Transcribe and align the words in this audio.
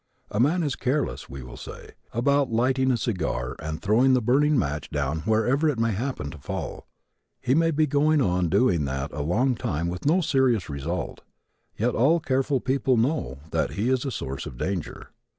A 0.31 0.39
man 0.39 0.63
is 0.63 0.75
careless, 0.75 1.29
we 1.29 1.43
will 1.43 1.57
say, 1.57 1.91
about 2.11 2.51
lighting 2.51 2.89
a 2.89 2.97
cigar 2.97 3.55
and 3.59 3.79
throwing 3.79 4.13
the 4.15 4.19
burning 4.21 4.57
match 4.57 4.89
down 4.89 5.19
wherever 5.27 5.69
it 5.69 5.77
may 5.77 5.91
happen 5.91 6.31
to 6.31 6.39
fall. 6.39 6.87
He 7.39 7.53
may 7.53 7.71
go 7.71 8.07
on 8.11 8.49
doing 8.49 8.85
that 8.85 9.11
a 9.13 9.21
long 9.21 9.53
time 9.53 9.89
with 9.89 10.07
no 10.07 10.21
serious 10.21 10.71
result, 10.71 11.21
yet 11.77 11.93
all 11.93 12.19
careful 12.19 12.59
people 12.59 12.97
know 12.97 13.41
that 13.51 13.73
he 13.73 13.91
is 13.91 14.03
a 14.03 14.09
source 14.09 14.47
of 14.47 14.57
danger. 14.57 15.11